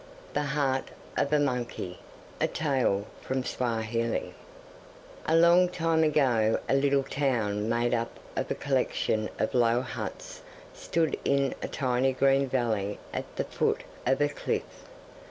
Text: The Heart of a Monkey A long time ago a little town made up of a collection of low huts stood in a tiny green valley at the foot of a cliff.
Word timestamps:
The 0.33 0.41
Heart 0.57 0.85
of 1.15 1.31
a 1.31 1.37
Monkey 1.39 1.99
A 2.41 2.47
long 5.35 5.69
time 5.69 6.03
ago 6.03 6.59
a 6.67 6.73
little 6.73 7.03
town 7.03 7.69
made 7.69 7.93
up 7.93 8.19
of 8.35 8.49
a 8.49 8.55
collection 8.55 9.29
of 9.37 9.53
low 9.53 9.81
huts 9.81 10.41
stood 10.73 11.19
in 11.23 11.53
a 11.61 11.67
tiny 11.67 12.13
green 12.13 12.49
valley 12.49 12.97
at 13.13 13.35
the 13.35 13.43
foot 13.43 13.83
of 14.07 14.19
a 14.21 14.29
cliff. 14.29 14.85